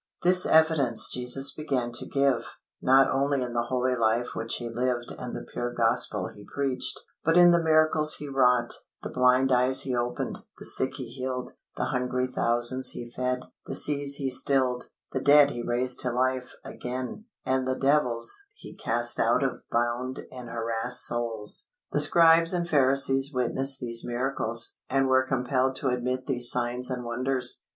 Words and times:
This 0.23 0.47
evidence 0.47 1.11
Jesus 1.11 1.53
began 1.53 1.91
to 1.91 2.07
give, 2.09 2.47
not 2.81 3.11
only 3.11 3.43
in 3.43 3.53
the 3.53 3.65
holy 3.65 3.95
life 3.95 4.29
which 4.33 4.55
He 4.55 4.67
lived 4.67 5.11
and 5.15 5.35
the 5.35 5.43
pure 5.53 5.71
Gospel 5.71 6.27
He 6.33 6.43
preached, 6.43 6.99
but 7.23 7.37
in 7.37 7.51
the 7.51 7.61
miracles 7.61 8.15
He 8.15 8.27
wrought, 8.27 8.73
the 9.03 9.11
blind 9.11 9.51
eyes 9.51 9.81
He 9.81 9.95
opened, 9.95 10.39
the 10.57 10.65
sick 10.65 10.95
He 10.95 11.07
healed, 11.07 11.51
the 11.77 11.85
hungry 11.85 12.25
thousands 12.25 12.93
He 12.93 13.11
fed, 13.11 13.45
the 13.67 13.75
seas 13.75 14.15
He 14.15 14.31
stilled, 14.31 14.85
the 15.11 15.21
dead 15.21 15.51
He 15.51 15.61
raised 15.61 15.99
to 15.99 16.11
life 16.11 16.55
again, 16.65 17.25
and 17.45 17.67
the 17.67 17.77
devils 17.77 18.35
He 18.55 18.73
cast 18.73 19.19
out 19.19 19.43
of 19.43 19.61
bound 19.71 20.25
and 20.31 20.49
harassed 20.49 21.05
souls. 21.05 21.69
The 21.91 21.99
Scribes 21.99 22.53
and 22.53 22.67
Pharisees 22.67 23.31
witnessed 23.31 23.79
these 23.79 24.03
miracles, 24.03 24.79
and 24.89 25.05
were 25.07 25.27
compelled 25.27 25.75
to 25.75 25.89
admit 25.89 26.25
these 26.25 26.49
signs 26.49 26.89
and 26.89 27.03
wonders. 27.03 27.67